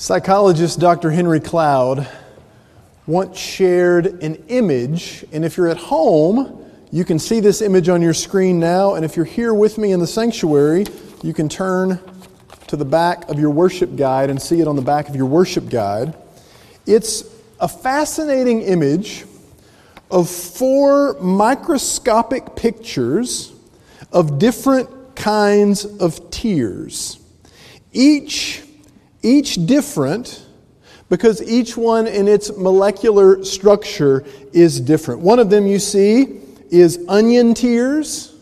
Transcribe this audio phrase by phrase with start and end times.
[0.00, 1.10] Psychologist Dr.
[1.10, 2.06] Henry Cloud
[3.08, 8.00] once shared an image, and if you're at home, you can see this image on
[8.00, 10.86] your screen now, and if you're here with me in the sanctuary,
[11.24, 11.98] you can turn
[12.68, 15.26] to the back of your worship guide and see it on the back of your
[15.26, 16.14] worship guide.
[16.86, 17.24] It's
[17.58, 19.24] a fascinating image
[20.12, 23.52] of four microscopic pictures
[24.12, 27.18] of different kinds of tears.
[27.92, 28.62] Each
[29.22, 30.44] each different
[31.08, 35.20] because each one in its molecular structure is different.
[35.20, 36.40] One of them you see
[36.70, 38.34] is onion tears,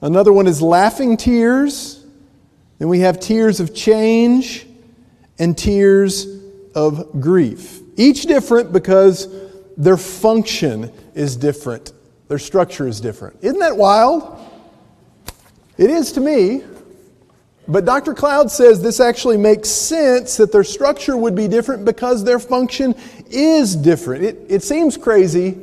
[0.00, 2.04] another one is laughing tears,
[2.78, 4.66] then we have tears of change
[5.38, 6.26] and tears
[6.74, 7.80] of grief.
[7.96, 9.28] Each different because
[9.76, 11.92] their function is different,
[12.28, 13.36] their structure is different.
[13.42, 14.38] Isn't that wild?
[15.76, 16.62] It is to me.
[17.70, 18.14] But Dr.
[18.14, 22.96] Cloud says this actually makes sense that their structure would be different because their function
[23.30, 24.24] is different.
[24.24, 25.56] It, it seems crazy,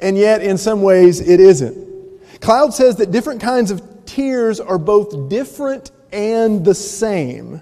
[0.00, 2.40] and yet in some ways it isn't.
[2.40, 7.60] Cloud says that different kinds of tears are both different and the same.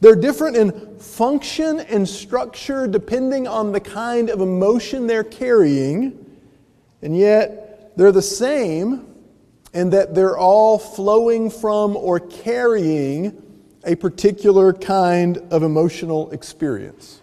[0.00, 6.36] They're different in function and structure depending on the kind of emotion they're carrying,
[7.02, 9.15] and yet they're the same
[9.72, 13.42] and that they're all flowing from or carrying
[13.84, 17.20] a particular kind of emotional experience.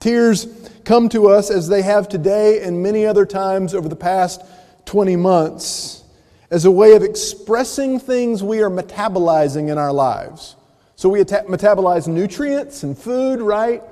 [0.00, 0.46] Tears
[0.84, 4.42] come to us as they have today and many other times over the past
[4.84, 6.02] 20 months
[6.50, 10.56] as a way of expressing things we are metabolizing in our lives.
[10.96, 13.82] So we metabolize nutrients and food, right?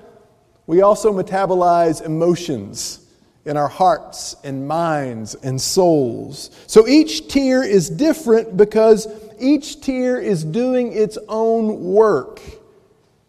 [0.66, 2.99] We also metabolize emotions
[3.44, 6.50] in our hearts and minds and souls.
[6.66, 12.40] So each tear is different because each tear is doing its own work,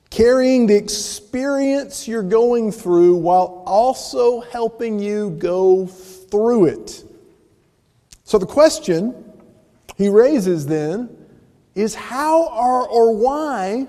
[0.10, 7.04] carrying the experience you're going through while also helping you go through it.
[8.26, 9.14] So the question
[9.96, 11.10] he raises then
[11.76, 13.88] is how are or why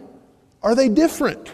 [0.62, 1.52] are they different?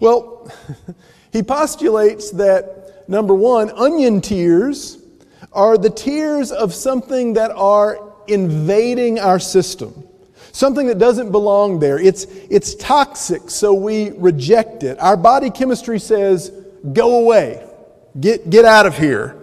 [0.00, 0.50] Well,
[1.32, 2.77] he postulates that
[3.08, 4.98] Number one, onion tears
[5.52, 10.06] are the tears of something that are invading our system.
[10.52, 11.98] Something that doesn't belong there.
[11.98, 14.98] It's, it's toxic, so we reject it.
[15.00, 16.52] Our body chemistry says,
[16.92, 17.66] go away,
[18.20, 19.36] get, get out of here.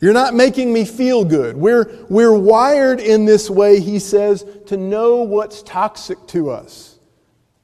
[0.00, 1.56] You're not making me feel good.
[1.56, 6.98] We're, we're wired in this way, he says, to know what's toxic to us,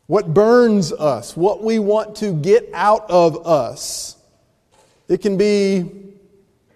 [0.07, 4.17] what burns us, what we want to get out of us.
[5.13, 5.85] It can be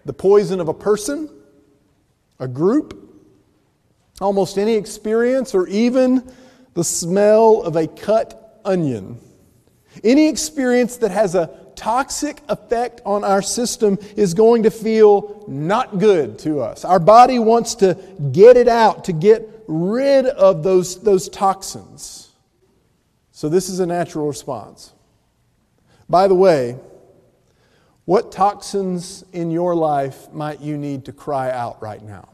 [0.04, 1.30] the poison of a person,
[2.38, 3.02] a group,
[4.20, 6.30] almost any experience, or even
[6.74, 9.18] the smell of a cut onion.
[10.04, 15.98] Any experience that has a toxic effect on our system is going to feel not
[15.98, 16.84] good to us.
[16.84, 17.96] Our body wants to
[18.32, 22.34] get it out, to get rid of those, those toxins.
[23.32, 24.92] So, this is a natural response.
[26.06, 26.78] By the way,
[28.06, 32.28] what toxins in your life might you need to cry out right now?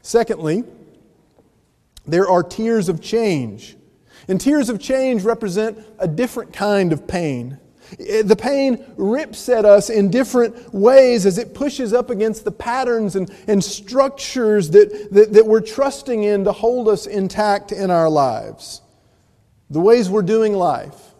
[0.00, 0.64] Secondly,
[2.06, 3.76] there are tears of change.
[4.28, 7.58] And tears of change represent a different kind of pain.
[8.00, 12.52] Eh, the pain rips at us in different ways as it pushes up against the
[12.52, 17.90] patterns and, and structures that, that, that we're trusting in to hold us intact in
[17.90, 18.80] our lives.
[19.68, 21.11] The ways we're doing life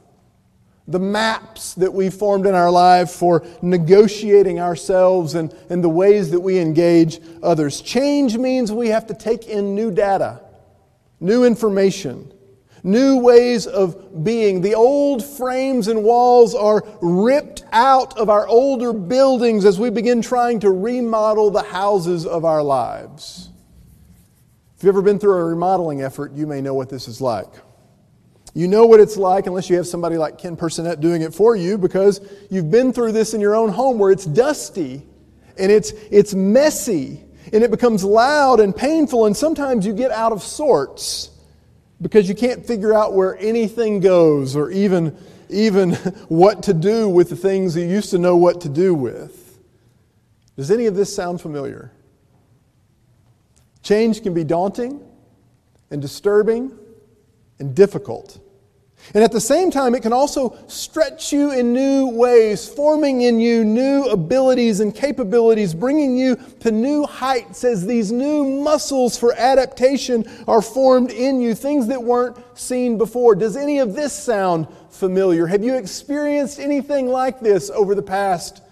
[0.89, 6.31] the maps that we formed in our life for negotiating ourselves and, and the ways
[6.31, 7.81] that we engage others.
[7.81, 10.41] Change means we have to take in new data,
[11.21, 12.33] new information,
[12.83, 14.61] new ways of being.
[14.61, 20.21] The old frames and walls are ripped out of our older buildings as we begin
[20.21, 23.51] trying to remodel the houses of our lives.
[24.77, 27.53] If you've ever been through a remodeling effort, you may know what this is like.
[28.55, 31.57] You know what it's like unless you have somebody like Ken Personette doing it for
[31.57, 32.21] you because
[32.51, 35.03] you've been through this in your own home where it's dusty
[35.59, 37.23] and it's, it's messy
[37.53, 41.31] and it becomes loud and painful and sometimes you get out of sorts
[42.03, 45.17] because you can't figure out where anything goes or even,
[45.49, 45.93] even
[46.29, 49.59] what to do with the things you used to know what to do with.
[50.57, 51.91] Does any of this sound familiar?
[53.83, 55.01] Change can be daunting
[55.91, 56.79] and disturbing
[57.59, 58.39] and difficult.
[59.15, 63.41] And at the same time, it can also stretch you in new ways, forming in
[63.41, 69.35] you new abilities and capabilities, bringing you to new heights as these new muscles for
[69.35, 73.35] adaptation are formed in you, things that weren't seen before.
[73.35, 75.47] Does any of this sound familiar?
[75.47, 78.63] Have you experienced anything like this over the past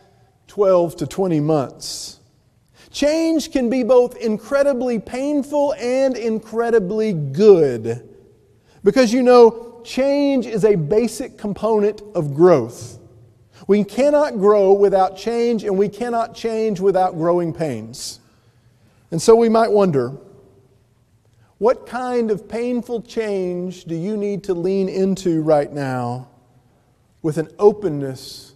[0.46, 2.20] 12 to 20 months?
[2.92, 8.09] Change can be both incredibly painful and incredibly good.
[8.82, 12.98] Because you know, change is a basic component of growth.
[13.66, 18.20] We cannot grow without change, and we cannot change without growing pains.
[19.10, 20.16] And so we might wonder
[21.58, 26.28] what kind of painful change do you need to lean into right now
[27.20, 28.54] with an openness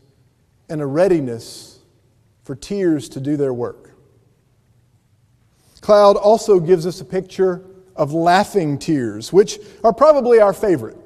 [0.70, 1.81] and a readiness
[2.44, 3.91] for tears to do their work?
[5.82, 7.62] Cloud also gives us a picture
[7.96, 10.96] of laughing tears, which are probably our favorite.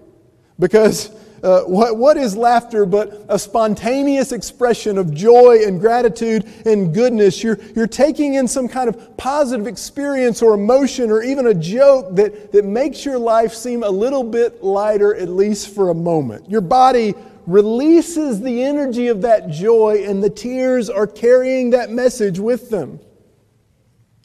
[0.58, 1.10] Because
[1.42, 7.42] uh, what, what is laughter but a spontaneous expression of joy and gratitude and goodness?
[7.42, 12.16] You're, you're taking in some kind of positive experience or emotion or even a joke
[12.16, 16.50] that, that makes your life seem a little bit lighter, at least for a moment.
[16.50, 17.14] Your body
[17.46, 23.00] releases the energy of that joy, and the tears are carrying that message with them.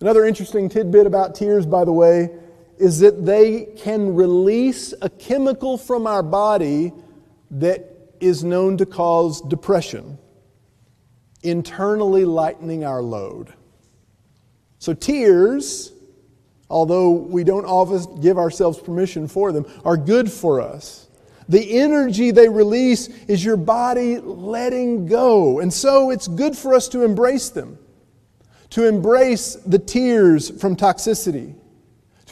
[0.01, 2.29] Another interesting tidbit about tears, by the way,
[2.83, 6.91] is that they can release a chemical from our body
[7.49, 10.17] that is known to cause depression,
[11.43, 13.53] internally lightening our load.
[14.79, 15.93] So, tears,
[16.69, 21.07] although we don't often give ourselves permission for them, are good for us.
[21.47, 25.61] The energy they release is your body letting go.
[25.61, 27.77] And so it's good for us to embrace them,
[28.71, 31.55] to embrace the tears from toxicity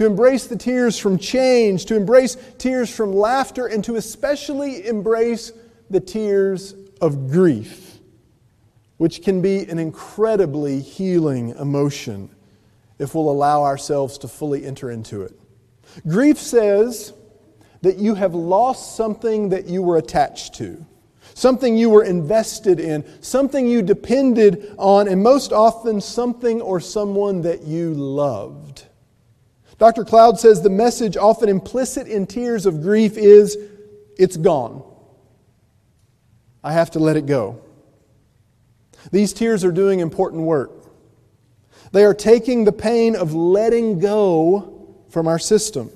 [0.01, 5.51] to embrace the tears from change, to embrace tears from laughter, and to especially embrace
[5.91, 7.99] the tears of grief,
[8.97, 12.27] which can be an incredibly healing emotion
[12.97, 15.39] if we'll allow ourselves to fully enter into it.
[16.07, 17.13] Grief says
[17.83, 20.83] that you have lost something that you were attached to,
[21.35, 27.43] something you were invested in, something you depended on, and most often something or someone
[27.43, 28.87] that you loved.
[29.81, 30.05] Dr.
[30.05, 33.57] Cloud says the message, often implicit in tears of grief, is
[34.15, 34.83] it's gone.
[36.63, 37.59] I have to let it go.
[39.11, 40.69] These tears are doing important work.
[41.93, 45.89] They are taking the pain of letting go from our system.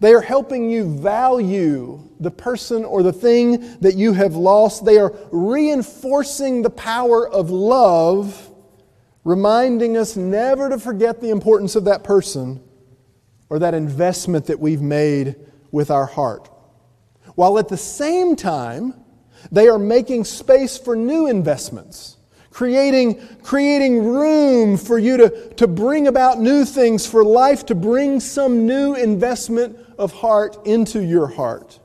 [0.00, 4.86] They are helping you value the person or the thing that you have lost.
[4.86, 8.50] They are reinforcing the power of love,
[9.22, 12.62] reminding us never to forget the importance of that person
[13.52, 15.36] or that investment that we've made
[15.70, 16.48] with our heart.
[17.34, 18.94] While at the same time,
[19.50, 22.16] they are making space for new investments,
[22.48, 28.20] creating, creating room for you to, to bring about new things for life, to bring
[28.20, 31.78] some new investment of heart into your heart.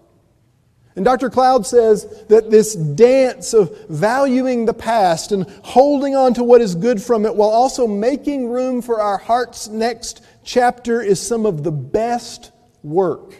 [0.96, 1.30] And Dr.
[1.30, 6.76] Cloud says that this dance of valuing the past and holding on to what is
[6.76, 11.64] good from it while also making room for our heart's next chapter is some of
[11.64, 12.52] the best
[12.82, 13.36] work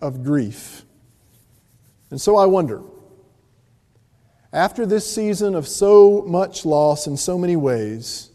[0.00, 0.84] of grief.
[2.10, 2.82] And so I wonder,
[4.52, 8.30] after this season of so much loss in so many ways,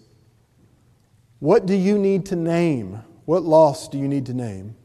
[1.38, 3.04] what do you need to name?
[3.26, 4.76] What loss do you need to name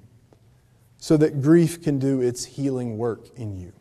[0.99, 3.73] so that grief can do its healing work in you?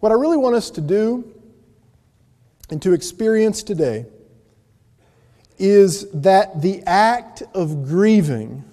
[0.00, 1.30] What I really want us to do
[2.70, 4.06] and to experience today
[5.58, 8.64] is that the act of grieving,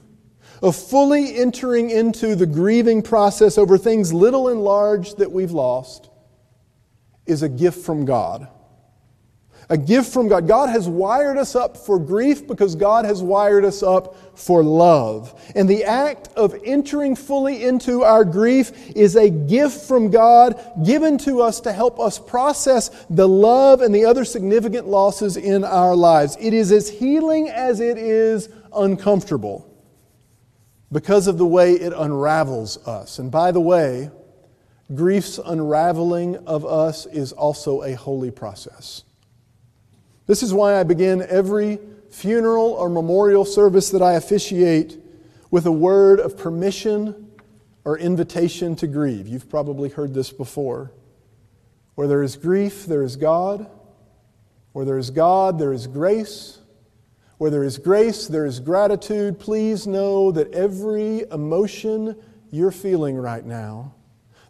[0.61, 6.09] of fully entering into the grieving process over things little and large that we've lost,
[7.25, 8.47] is a gift from God
[9.73, 10.47] a gift from God.
[10.47, 15.33] God has wired us up for grief because God has wired us up for love.
[15.55, 21.17] And the act of entering fully into our grief is a gift from God given
[21.19, 25.95] to us to help us process the love and the other significant losses in our
[25.95, 26.37] lives.
[26.39, 29.67] It is as healing as it is uncomfortable
[30.91, 33.17] because of the way it unravels us.
[33.17, 34.11] And by the way,
[34.93, 39.03] grief's unraveling of us is also a holy process.
[40.25, 44.97] This is why I begin every funeral or memorial service that I officiate
[45.51, 47.31] with a word of permission
[47.83, 49.27] or invitation to grieve.
[49.27, 50.91] You've probably heard this before.
[51.95, 53.69] Where there is grief, there is God.
[54.71, 56.59] Where there is God, there is grace.
[57.37, 59.39] Where there is grace, there is gratitude.
[59.39, 62.15] Please know that every emotion
[62.49, 63.93] you're feeling right now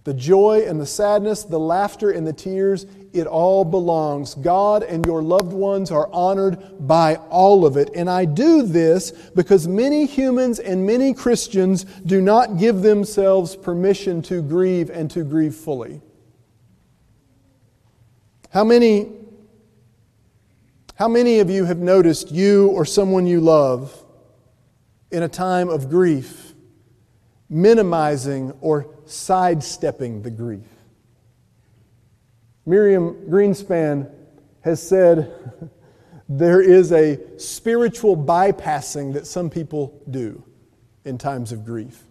[0.04, 4.36] The joy and the sadness, the laughter and the tears, it all belongs.
[4.36, 7.90] God and your loved ones are honored by all of it.
[7.96, 14.22] And I do this because many humans and many Christians do not give themselves permission
[14.24, 16.02] to grieve and to grieve fully.
[18.50, 19.10] How many,
[20.96, 24.04] how many of you have noticed you or someone you love
[25.12, 26.53] in a time of grief
[27.54, 30.68] minimizing or sidestepping the grief?
[32.66, 34.10] Miriam Greenspan
[34.62, 35.70] has said
[36.30, 40.44] there is a spiritual bypassing that some people do
[41.06, 42.04] in times of grief.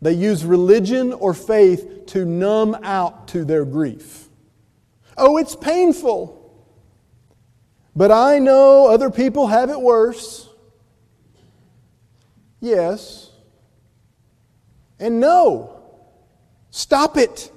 [0.00, 4.28] They use religion or faith to numb out to their grief.
[5.16, 6.36] Oh, it's painful.
[7.96, 10.48] But I know other people have it worse.
[12.60, 13.27] Yes.
[14.98, 15.82] And no.
[16.70, 17.50] Stop it.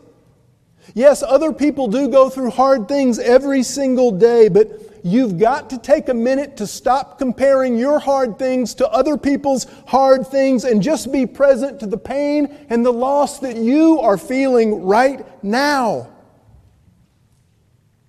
[0.94, 4.68] Yes, other people do go through hard things every single day, but
[5.04, 9.68] you've got to take a minute to stop comparing your hard things to other people's
[9.88, 14.18] hard things and just be present to the pain and the loss that you are
[14.18, 16.08] feeling right now.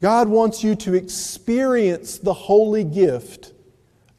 [0.01, 3.53] God wants you to experience the holy gift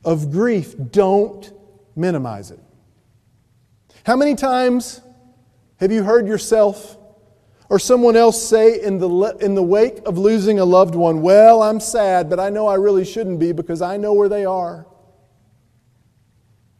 [0.05, 0.75] of grief.
[0.91, 1.51] Don't
[1.95, 2.59] minimize it.
[4.05, 5.01] How many times
[5.77, 6.97] have you heard yourself
[7.69, 11.63] or someone else say in the, in the wake of losing a loved one, Well,
[11.63, 14.85] I'm sad, but I know I really shouldn't be because I know where they are?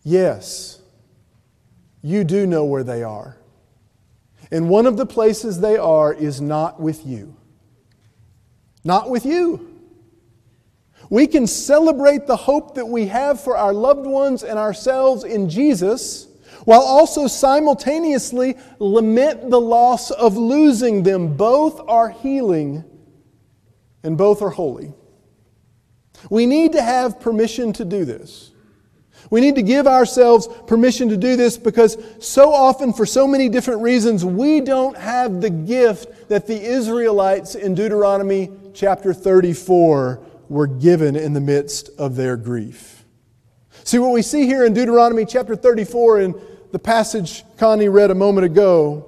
[0.03, 0.81] Yes,
[2.01, 3.37] you do know where they are.
[4.51, 7.37] And one of the places they are is not with you.
[8.83, 9.69] Not with you.
[11.09, 15.49] We can celebrate the hope that we have for our loved ones and ourselves in
[15.49, 16.27] Jesus
[16.65, 21.35] while also simultaneously lament the loss of losing them.
[21.35, 22.83] Both are healing
[24.03, 24.93] and both are holy.
[26.29, 28.51] We need to have permission to do this.
[29.29, 33.49] We need to give ourselves permission to do this because so often, for so many
[33.49, 40.67] different reasons, we don't have the gift that the Israelites in Deuteronomy chapter 34 were
[40.67, 43.05] given in the midst of their grief.
[43.85, 46.41] See, what we see here in Deuteronomy chapter 34 in
[46.73, 49.07] the passage Connie read a moment ago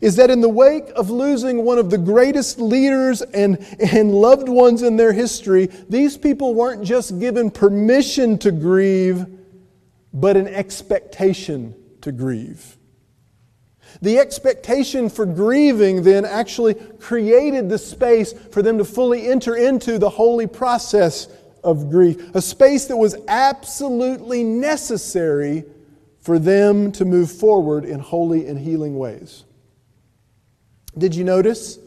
[0.00, 4.48] is that in the wake of losing one of the greatest leaders and, and loved
[4.48, 9.26] ones in their history, these people weren't just given permission to grieve,
[10.14, 12.78] but an expectation to grieve.
[14.00, 19.98] The expectation for grieving then actually created the space for them to fully enter into
[19.98, 21.26] the holy process
[21.64, 25.64] of grief, a space that was absolutely necessary
[26.22, 29.44] for them to move forward in holy and healing ways.
[30.96, 31.78] Did you notice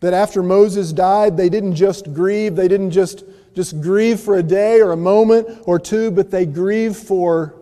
[0.00, 4.42] that after Moses died, they didn't just grieve, they didn't just, just grieve for a
[4.42, 7.54] day or a moment or two, but they grieved for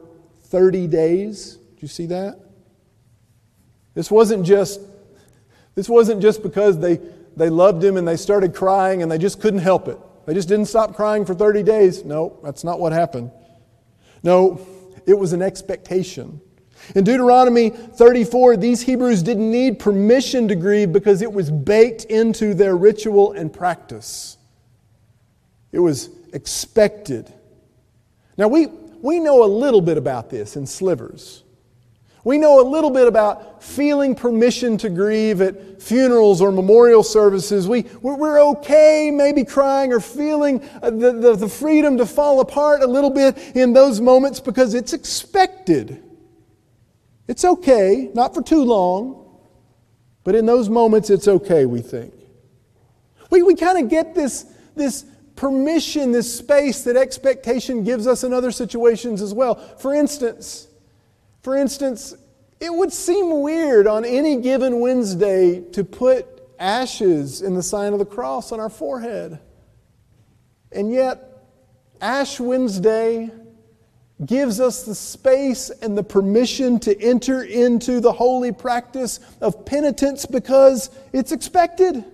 [0.45, 1.59] 30 days?
[1.75, 2.41] Did you see that?
[3.93, 4.81] This wasn't just,
[5.75, 6.99] this wasn't just because they,
[7.37, 9.99] they loved him and they started crying and they just couldn't help it.
[10.25, 12.05] They just didn't stop crying for 30 days.
[12.05, 13.33] No, that's not what happened.
[14.23, 14.67] No,
[15.11, 16.41] it was an expectation.
[16.95, 22.55] In Deuteronomy 34, these Hebrews didn't need permission to grieve because it was baked into
[22.55, 24.39] their ritual and practice.
[25.73, 27.33] It was expected.
[28.37, 28.69] Now, we,
[29.03, 31.43] we know a little bit about this in slivers.
[32.23, 37.67] We know a little bit about feeling permission to grieve at funerals or memorial services.
[37.67, 42.83] We, we're okay maybe crying or feeling uh, the, the, the freedom to fall apart
[42.83, 46.03] a little bit in those moments because it's expected.
[47.27, 49.39] It's okay, not for too long,
[50.25, 52.13] but in those moments it's okay, we think.
[53.31, 58.35] We, we kind of get this, this permission, this space that expectation gives us in
[58.35, 59.55] other situations as well.
[59.79, 60.67] For instance,
[61.43, 62.15] for instance,
[62.61, 66.27] it would seem weird on any given Wednesday to put
[66.59, 69.39] ashes in the sign of the cross on our forehead.
[70.71, 71.27] And yet,
[72.01, 73.31] Ash Wednesday
[74.25, 80.27] gives us the space and the permission to enter into the holy practice of penitence
[80.27, 82.05] because it's expected.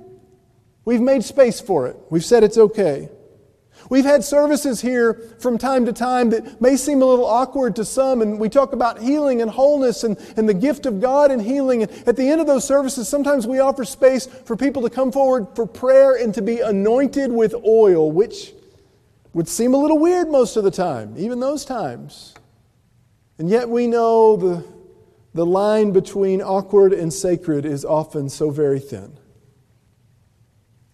[0.85, 3.09] We've made space for it, we've said it's okay.
[3.89, 7.85] We've had services here from time to time that may seem a little awkward to
[7.85, 11.41] some, and we talk about healing and wholeness and, and the gift of God and
[11.41, 11.83] healing.
[11.83, 15.13] And at the end of those services, sometimes we offer space for people to come
[15.13, 18.53] forward for prayer and to be anointed with oil, which
[19.33, 22.35] would seem a little weird most of the time, even those times.
[23.39, 24.65] And yet we know the,
[25.35, 29.19] the line between awkward and sacred is often so very thin.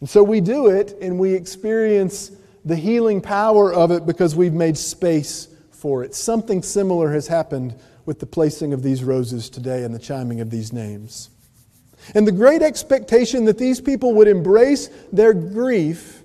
[0.00, 2.32] And so we do it and we experience
[2.64, 6.14] the healing power of it because we've made space for it.
[6.14, 7.74] Something similar has happened
[8.06, 11.30] with the placing of these roses today and the chiming of these names.
[12.14, 16.22] And the great expectation that these people would embrace their grief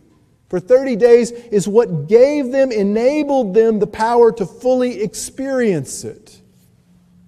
[0.50, 6.42] for 30 days is what gave them, enabled them the power to fully experience it.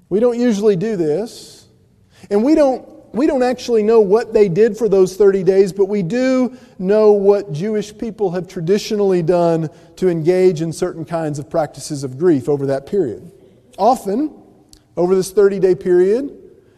[0.07, 1.67] We don't usually do this.
[2.29, 5.85] And we don't, we don't actually know what they did for those 30 days, but
[5.85, 11.49] we do know what Jewish people have traditionally done to engage in certain kinds of
[11.49, 13.31] practices of grief over that period.
[13.77, 14.33] Often,
[14.97, 16.35] over this 30 day period,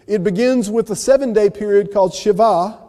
[0.08, 2.80] it begins with a seven day period called Shiva,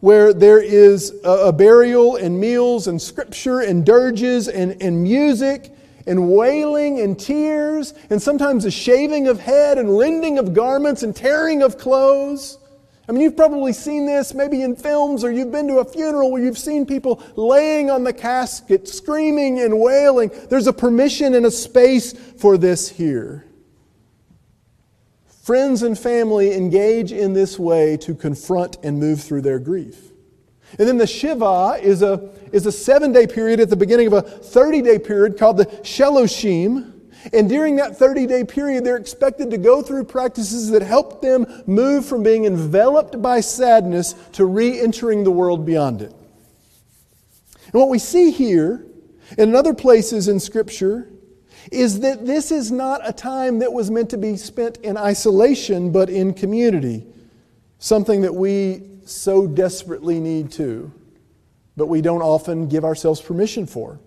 [0.00, 5.70] where there is a, burial and meals and scripture and dirges and, and music
[6.06, 11.14] and wailing and tears and sometimes a shaving of head and rending of garments and
[11.14, 12.58] tearing of clothes.
[13.08, 16.30] I mean, you've probably seen this maybe in films or you've been to a funeral
[16.30, 20.30] where you've seen people laying on the casket, screaming and wailing.
[20.48, 23.44] There's a permission and a space for this here.
[25.42, 30.12] Friends and family engage in this way to confront and move through their grief.
[30.78, 34.12] And then the Shiva is a, is a seven day period at the beginning of
[34.12, 36.91] a 30 day period called the Sheloshim.
[37.32, 41.46] And during that 30 day period, they're expected to go through practices that help them
[41.66, 46.12] move from being enveloped by sadness to re entering the world beyond it.
[47.66, 48.86] And what we see here
[49.38, 51.08] and in other places in Scripture
[51.70, 55.92] is that this is not a time that was meant to be spent in isolation,
[55.92, 57.06] but in community.
[57.78, 60.92] Something that we so desperately need to,
[61.76, 64.00] but we don't often give ourselves permission for.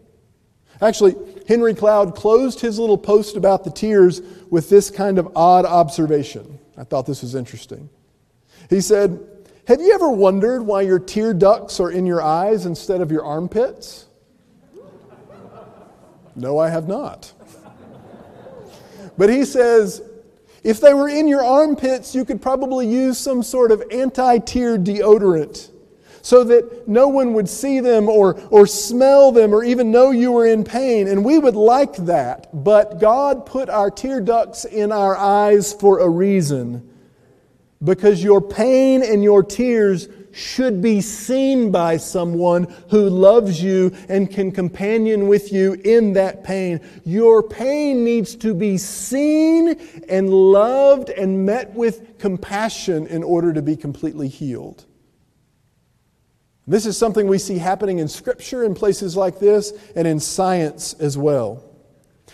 [0.81, 1.15] Actually,
[1.47, 6.59] Henry Cloud closed his little post about the tears with this kind of odd observation.
[6.77, 7.89] I thought this was interesting.
[8.69, 9.19] He said,
[9.67, 13.23] Have you ever wondered why your tear ducts are in your eyes instead of your
[13.23, 14.07] armpits?
[16.35, 17.31] no, I have not.
[19.17, 20.01] But he says,
[20.63, 24.77] if they were in your armpits, you could probably use some sort of anti tear
[24.77, 25.69] deodorant
[26.25, 30.31] so that no one would see them or, or smell them or even know you
[30.31, 31.07] were in pain.
[31.07, 32.47] And we would like that.
[32.51, 36.91] But God put our tear ducts in our eyes for a reason.
[37.83, 44.31] Because your pain and your tears should be seen by someone who loves you and
[44.31, 46.81] can companion with you in that pain.
[47.03, 53.61] Your pain needs to be seen and loved and met with compassion in order to
[53.61, 54.85] be completely healed.
[56.67, 60.93] This is something we see happening in Scripture in places like this and in science
[60.93, 61.63] as well.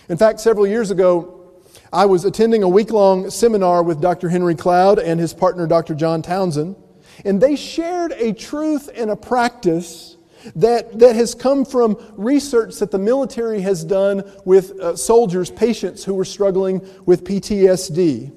[0.08, 1.54] In fact, several years ago,
[1.92, 4.30] I was attending a week long seminar with Dr.
[4.30, 5.94] Henry Cloud and his partner, Dr.
[5.94, 6.78] John Townsend.
[7.26, 10.16] And they shared a truth and a practice
[10.56, 16.06] that, that has come from research that the military has done with uh, soldiers, patients
[16.06, 18.34] who were struggling with PTSD.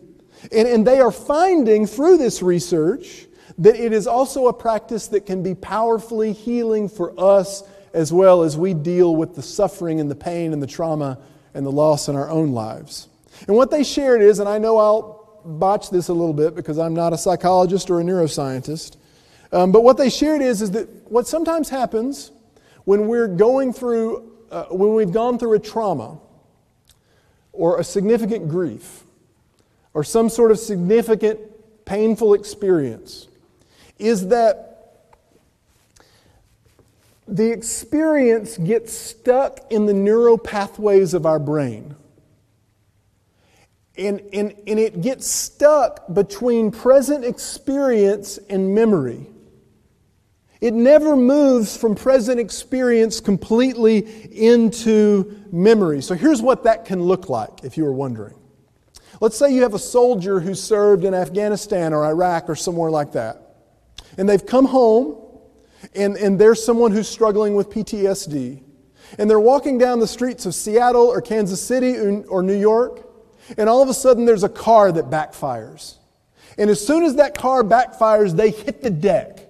[0.53, 3.27] And, and they are finding through this research
[3.59, 7.63] that it is also a practice that can be powerfully healing for us
[7.93, 11.19] as well as we deal with the suffering and the pain and the trauma
[11.55, 13.09] and the loss in our own lives.
[13.47, 16.79] And what they shared is, and I know I'll botch this a little bit because
[16.79, 18.97] I'm not a psychologist or a neuroscientist.
[19.53, 22.33] Um, but what they shared is, is that what sometimes happens
[22.85, 26.19] when we're going through, uh, when we've gone through a trauma
[27.53, 29.05] or a significant grief
[29.93, 31.39] or some sort of significant
[31.85, 33.29] painful experience
[33.99, 34.75] is that
[37.27, 41.97] the experience gets stuck in the neural pathways of our brain.
[43.97, 49.27] And, and, and it gets stuck between present experience and memory.
[50.61, 53.99] It never moves from present experience completely
[54.33, 56.03] into memory.
[56.03, 58.35] So here's what that can look like, if you were wondering.
[59.21, 63.13] Let's say you have a soldier who served in Afghanistan or Iraq or somewhere like
[63.13, 63.44] that.
[64.17, 65.17] And they've come home,
[65.95, 68.63] and, and there's someone who's struggling with PTSD.
[69.19, 73.05] And they're walking down the streets of Seattle or Kansas City or New York,
[73.59, 75.97] and all of a sudden, there's a car that backfires.
[76.57, 79.41] And as soon as that car backfires, they hit the deck.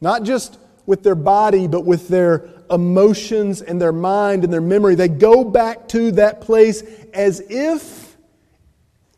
[0.00, 4.94] Not just with their body, but with their emotions and their mind and their memory.
[4.94, 8.16] They go back to that place as if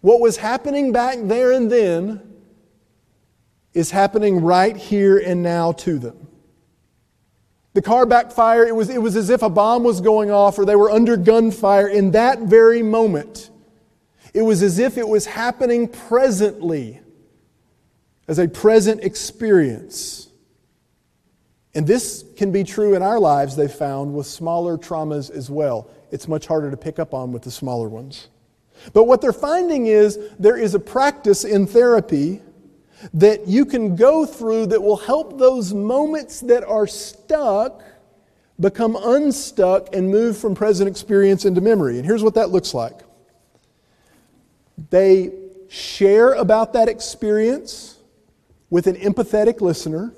[0.00, 2.20] what was happening back there and then
[3.74, 6.28] is happening right here and now to them.
[7.74, 8.68] The car backfired.
[8.68, 11.16] It was, it was as if a bomb was going off or they were under
[11.16, 13.50] gunfire in that very moment.
[14.34, 17.00] It was as if it was happening presently,
[18.28, 20.28] as a present experience.
[21.74, 25.90] And this can be true in our lives, they've found, with smaller traumas as well.
[26.10, 28.28] It's much harder to pick up on with the smaller ones.
[28.92, 32.42] But what they're finding is there is a practice in therapy
[33.14, 37.82] that you can go through that will help those moments that are stuck
[38.60, 41.98] become unstuck and move from present experience into memory.
[41.98, 43.00] And here's what that looks like
[44.90, 45.32] they
[45.68, 47.98] share about that experience
[48.70, 50.12] with an empathetic listener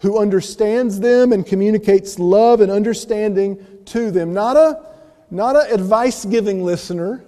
[0.00, 4.32] who understands them and communicates love and understanding to them.
[4.32, 4.84] Not a,
[5.30, 7.24] not a advice giving listener,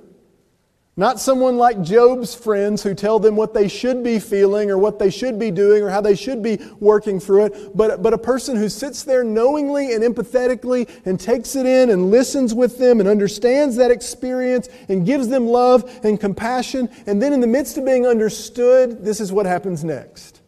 [0.99, 4.99] not someone like Job's friends who tell them what they should be feeling or what
[4.99, 8.19] they should be doing or how they should be working through it, but, but a
[8.19, 12.99] person who sits there knowingly and empathetically and takes it in and listens with them
[12.99, 16.89] and understands that experience and gives them love and compassion.
[17.07, 20.41] And then, in the midst of being understood, this is what happens next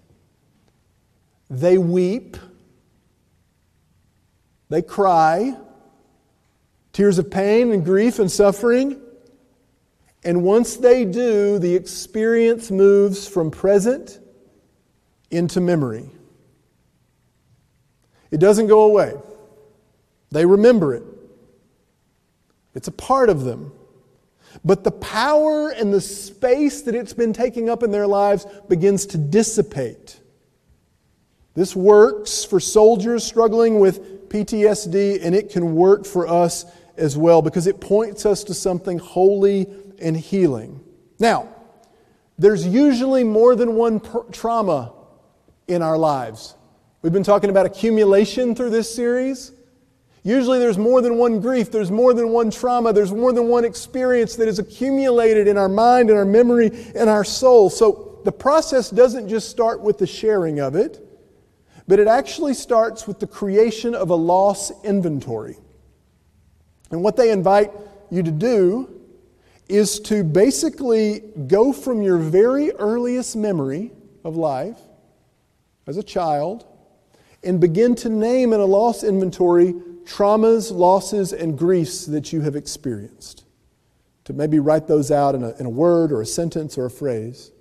[1.48, 2.36] they weep,
[4.68, 5.56] they cry,
[6.92, 9.00] tears of pain and grief and suffering.
[10.24, 14.18] And once they do, the experience moves from present
[15.30, 16.10] into memory.
[18.30, 19.14] It doesn't go away,
[20.30, 21.02] they remember it,
[22.74, 23.72] it's a part of them.
[24.64, 29.06] But the power and the space that it's been taking up in their lives begins
[29.06, 30.18] to dissipate.
[31.54, 36.64] This works for soldiers struggling with PTSD, and it can work for us
[36.96, 39.66] as well because it points us to something holy
[40.00, 40.80] and healing.
[41.18, 41.48] Now,
[42.38, 44.92] there's usually more than one per- trauma
[45.68, 46.54] in our lives.
[47.02, 49.52] We've been talking about accumulation through this series.
[50.22, 53.64] Usually there's more than one grief, there's more than one trauma, there's more than one
[53.64, 57.70] experience that is accumulated in our mind and our memory and our soul.
[57.70, 61.06] So the process doesn't just start with the sharing of it,
[61.88, 65.56] but it actually starts with the creation of a loss inventory.
[66.90, 67.70] And what they invite
[68.10, 68.99] you to do
[69.70, 73.92] is to basically go from your very earliest memory
[74.24, 74.78] of life
[75.86, 76.66] as a child
[77.42, 82.56] and begin to name in a loss inventory traumas, losses, and griefs that you have
[82.56, 83.44] experienced.
[84.24, 86.90] To maybe write those out in a, in a word or a sentence or a
[86.90, 87.52] phrase.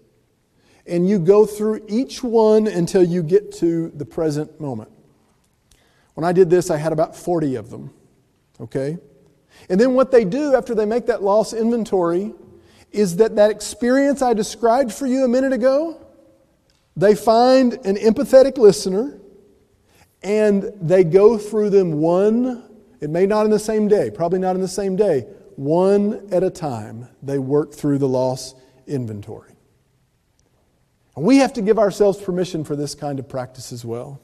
[0.85, 4.91] And you go through each one until you get to the present moment.
[6.15, 7.91] When I did this, I had about 40 of them.
[8.59, 8.97] Okay?
[9.69, 12.33] And then what they do after they make that loss inventory
[12.91, 16.05] is that that experience I described for you a minute ago,
[16.95, 19.19] they find an empathetic listener
[20.21, 22.63] and they go through them one,
[22.99, 25.21] it may not in the same day, probably not in the same day,
[25.55, 27.07] one at a time.
[27.23, 28.55] They work through the loss
[28.87, 29.53] inventory.
[31.15, 34.21] And we have to give ourselves permission for this kind of practice as well.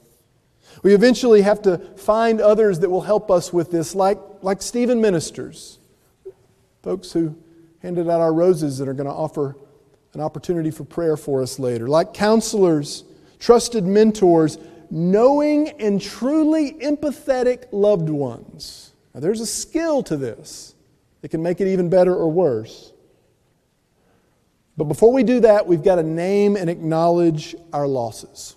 [0.82, 5.00] We eventually have to find others that will help us with this, like, like Stephen
[5.00, 5.78] Ministers,
[6.82, 7.36] folks who
[7.80, 9.56] handed out our roses that are going to offer
[10.12, 13.04] an opportunity for prayer for us later, like counselors,
[13.38, 14.58] trusted mentors,
[14.90, 18.92] knowing and truly empathetic loved ones.
[19.14, 20.74] Now, there's a skill to this.
[21.22, 22.92] It can make it even better or worse.
[24.76, 28.55] But before we do that, we've got to name and acknowledge our losses.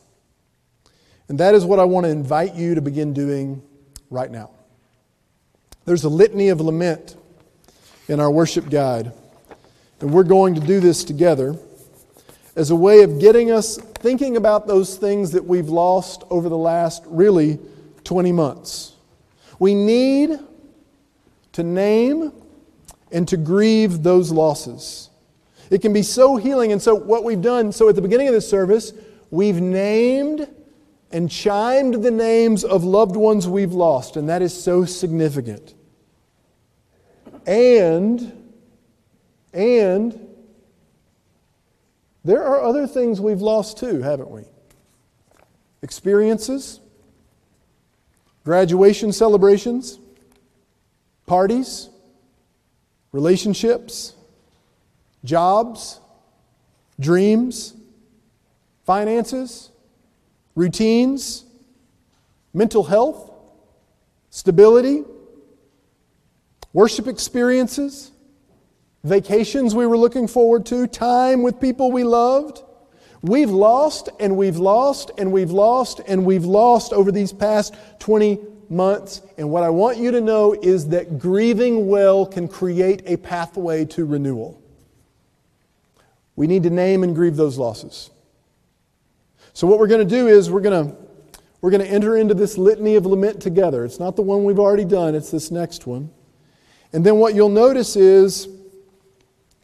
[1.30, 3.62] And that is what I want to invite you to begin doing
[4.10, 4.50] right now.
[5.86, 7.16] There's a litany of lament
[8.08, 9.12] in our worship guide,
[10.02, 11.56] and we're going to do this together
[12.56, 16.58] as a way of getting us thinking about those things that we've lost over the
[16.58, 17.60] last really
[18.04, 18.94] 20 months.
[19.60, 20.40] We need
[21.54, 22.34] to name
[23.12, 25.10] and to grieve those losses.
[25.70, 26.72] It can be so healing.
[26.72, 28.94] And so, what we've done, so at the beginning of this service,
[29.30, 30.48] we've named
[31.12, 35.74] and chimed the names of loved ones we've lost, and that is so significant.
[37.46, 38.54] And,
[39.54, 40.28] and,
[42.24, 44.44] there are other things we've lost too, haven't we?
[45.82, 46.80] Experiences,
[48.44, 49.98] graduation celebrations,
[51.26, 51.90] parties,
[53.12, 54.14] relationships,
[55.24, 56.00] jobs,
[57.00, 57.74] dreams,
[58.86, 59.72] finances
[60.60, 61.46] routines,
[62.54, 63.32] mental health,
[64.30, 65.06] stability,
[66.74, 68.12] worship experiences,
[69.06, 72.62] vacations we were looking forward to, time with people we loved.
[73.22, 78.40] We've lost and we've lost and we've lost and we've lost over these past 20
[78.70, 79.22] months.
[79.38, 83.86] And what I want you to know is that grieving well can create a pathway
[83.86, 84.62] to renewal.
[86.36, 88.10] We need to name and grieve those losses.
[89.54, 90.96] So, what we're going to do is we're going to,
[91.62, 93.86] we're going to enter into this litany of lament together.
[93.86, 96.12] It's not the one we've already done, it's this next one.
[96.94, 98.48] And then what you'll notice is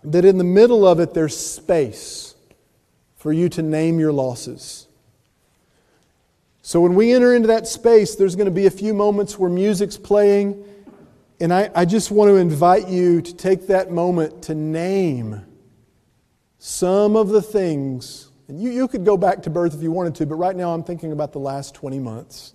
[0.03, 2.35] that in the middle of it, there's space
[3.15, 4.87] for you to name your losses.
[6.61, 9.49] So when we enter into that space, there's going to be a few moments where
[9.49, 10.63] music's playing.
[11.39, 15.45] And I, I just want to invite you to take that moment to name
[16.57, 18.29] some of the things.
[18.47, 20.73] And you, you could go back to birth if you wanted to, but right now
[20.73, 22.53] I'm thinking about the last 20 months.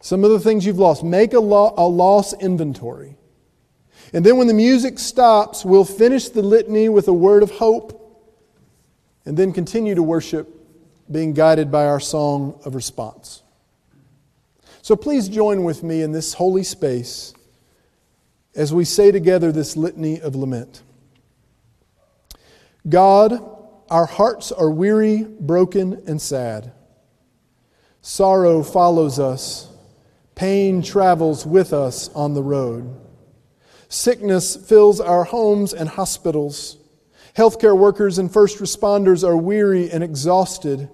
[0.00, 1.04] Some of the things you've lost.
[1.04, 3.16] Make a, lo- a loss inventory.
[4.12, 7.96] And then when the music stops, we'll finish the litany with a word of hope
[9.24, 10.48] and then continue to worship,
[11.10, 13.42] being guided by our song of response.
[14.82, 17.34] So please join with me in this holy space
[18.54, 20.82] as we say together this litany of lament.
[22.88, 23.59] God,
[23.90, 26.72] our hearts are weary, broken, and sad.
[28.00, 29.68] Sorrow follows us,
[30.34, 32.96] pain travels with us on the road.
[33.88, 36.78] Sickness fills our homes and hospitals.
[37.36, 40.88] Healthcare workers and first responders are weary and exhausted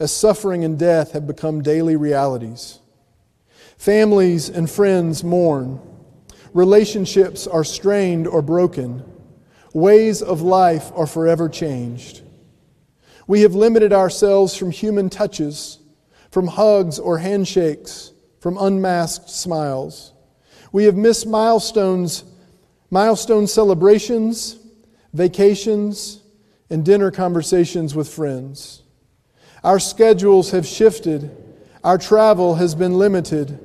[0.00, 2.80] as suffering and death have become daily realities.
[3.76, 5.80] Families and friends mourn.
[6.52, 9.04] Relationships are strained or broken.
[9.72, 12.22] Ways of life are forever changed.
[13.30, 15.78] We have limited ourselves from human touches,
[16.32, 20.12] from hugs or handshakes, from unmasked smiles.
[20.72, 22.24] We have missed milestones
[22.90, 24.58] milestone celebrations,
[25.12, 26.24] vacations,
[26.70, 28.82] and dinner conversations with friends.
[29.62, 31.30] Our schedules have shifted,
[31.84, 33.60] our travel has been limited,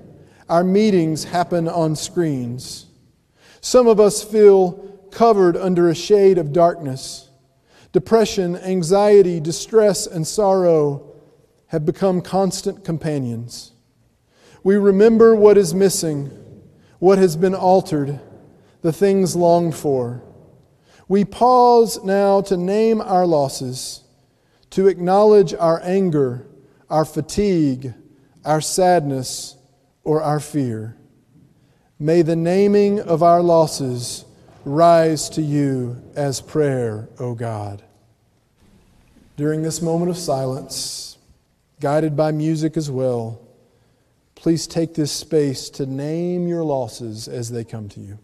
[0.48, 2.86] our meetings happen on screens.
[3.62, 4.74] Some of us feel
[5.10, 7.32] covered under a shade of darkness.
[7.96, 11.16] Depression, anxiety, distress, and sorrow
[11.68, 13.72] have become constant companions.
[14.66, 16.26] We remember what is missing,
[17.00, 18.20] what has been altered
[18.82, 20.22] the things longed for.
[21.08, 24.04] We pause now to name our losses,
[24.72, 26.50] to acknowledge our anger,
[26.90, 27.94] our fatigue,
[28.44, 29.56] our sadness,
[30.04, 30.98] or our fear.
[31.98, 34.26] May the naming of our losses
[34.66, 37.84] rise to you as prayer, O God.
[39.38, 41.18] During this moment of silence,
[41.82, 43.42] guided by music as well,
[44.36, 48.18] please take this space to name your losses as they come to you.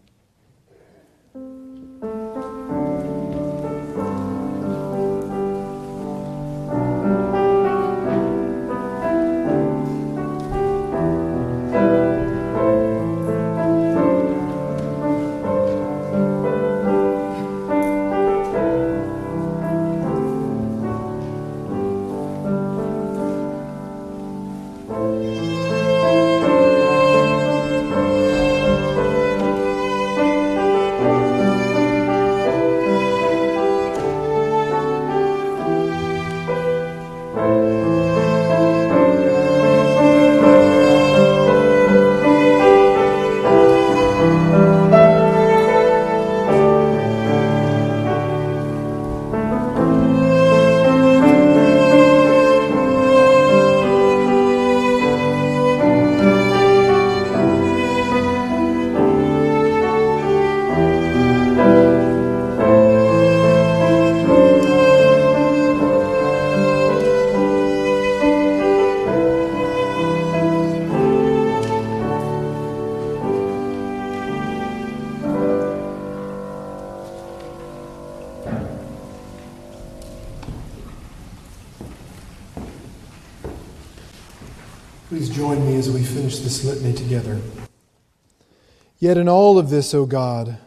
[89.02, 90.60] Yet in all of this, O God,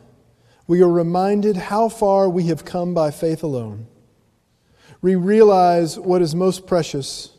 [0.67, 3.87] we are reminded how far we have come by faith alone.
[5.01, 7.31] We realize what is most precious,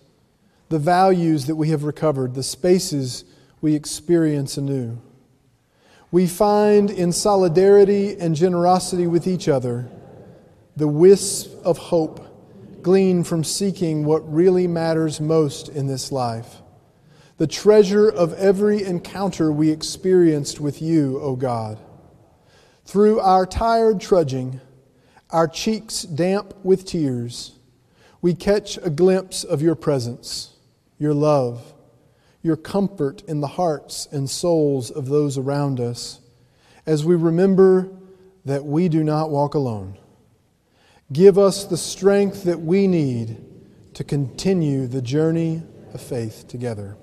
[0.70, 3.26] the values that we have recovered, the spaces
[3.60, 5.02] we experience anew.
[6.12, 9.90] We find in solidarity and generosity with each other
[10.78, 16.62] the wisp of hope gleaned from seeking what really matters most in this life
[17.38, 21.80] the treasure of every encounter we experienced with you, O God.
[22.86, 24.62] Through our tired trudging,
[25.32, 27.54] our cheeks damp with tears,
[28.22, 30.56] we catch a glimpse of your presence,
[30.98, 31.74] your love,
[32.42, 36.22] your comfort in the hearts and souls of those around us
[36.86, 37.90] as we remember
[38.46, 39.98] that we do not walk alone.
[41.12, 43.44] Give us the strength that we need
[43.96, 46.96] to continue the journey of faith together.